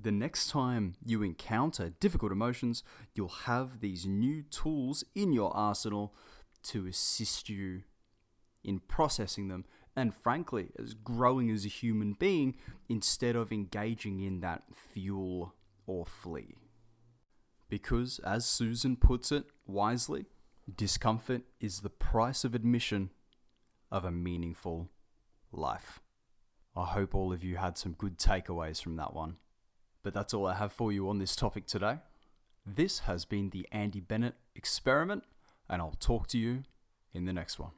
the 0.00 0.10
next 0.10 0.48
time 0.48 0.94
you 1.04 1.22
encounter 1.22 1.90
difficult 2.00 2.32
emotions, 2.32 2.82
you'll 3.14 3.28
have 3.28 3.80
these 3.80 4.06
new 4.06 4.44
tools 4.44 5.04
in 5.14 5.34
your 5.34 5.54
arsenal 5.54 6.14
to 6.62 6.86
assist 6.86 7.50
you 7.50 7.82
in 8.64 8.78
processing 8.78 9.48
them 9.48 9.66
and 9.96 10.14
frankly, 10.14 10.68
as 10.78 10.94
growing 10.94 11.50
as 11.50 11.64
a 11.64 11.68
human 11.68 12.14
being 12.14 12.56
instead 12.88 13.36
of 13.36 13.52
engaging 13.52 14.20
in 14.20 14.40
that 14.40 14.62
fuel 14.74 15.54
or 15.86 16.06
flee. 16.06 16.56
Because, 17.68 18.18
as 18.20 18.44
Susan 18.44 18.96
puts 18.96 19.32
it 19.32 19.44
wisely, 19.66 20.26
discomfort 20.76 21.42
is 21.60 21.80
the 21.80 21.90
price 21.90 22.44
of 22.44 22.54
admission 22.54 23.10
of 23.90 24.04
a 24.04 24.10
meaningful 24.10 24.90
life. 25.50 26.00
I 26.74 26.86
hope 26.86 27.14
all 27.14 27.32
of 27.32 27.44
you 27.44 27.56
had 27.56 27.76
some 27.76 27.92
good 27.92 28.18
takeaways 28.18 28.82
from 28.82 28.96
that 28.96 29.14
one. 29.14 29.36
But 30.02 30.14
that's 30.14 30.34
all 30.34 30.46
I 30.46 30.54
have 30.54 30.72
for 30.72 30.90
you 30.90 31.08
on 31.08 31.18
this 31.18 31.36
topic 31.36 31.66
today. 31.66 31.98
This 32.66 33.00
has 33.00 33.24
been 33.24 33.50
the 33.50 33.68
Andy 33.70 34.00
Bennett 34.00 34.34
experiment, 34.54 35.24
and 35.68 35.82
I'll 35.82 35.96
talk 36.00 36.26
to 36.28 36.38
you 36.38 36.64
in 37.12 37.24
the 37.24 37.32
next 37.32 37.58
one. 37.58 37.72